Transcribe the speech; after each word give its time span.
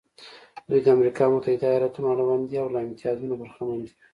دوی 0.69 0.81
د 0.83 0.87
امریکا 0.97 1.23
متحده 1.33 1.65
ایالتونو 1.69 2.07
اړوند 2.13 2.43
دي 2.49 2.57
او 2.63 2.67
له 2.73 2.79
امتیازونو 2.87 3.33
برخمن 3.41 3.77
دي. 3.85 3.91